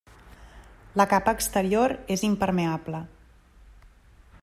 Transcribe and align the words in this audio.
La 1.01 1.05
capa 1.11 1.35
exterior 1.39 1.95
és 2.17 2.25
impermeable. 2.31 3.03